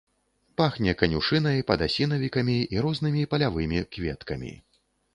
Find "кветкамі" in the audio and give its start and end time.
3.95-4.57